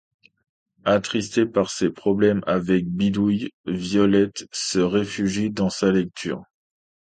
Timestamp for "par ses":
1.45-1.91